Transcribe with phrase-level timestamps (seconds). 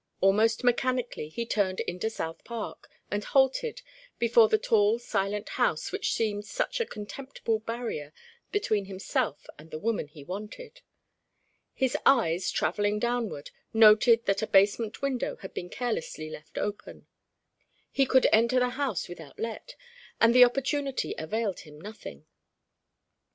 [0.19, 3.83] Almost mechanically he turned into South Park, and halted
[4.17, 8.11] before the tall silent house which seemed such a contemptible barrier
[8.51, 10.81] between himself and the woman he wanted.
[11.75, 17.05] His eyes, travelling downward, noted that a basement window had been carelessly left open.
[17.91, 19.75] He could enter the house without let
[20.19, 22.25] and the opportunity availed him nothing.